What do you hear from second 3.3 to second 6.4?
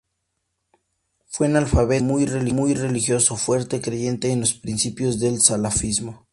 fuerte creyente en los principios del salafismo.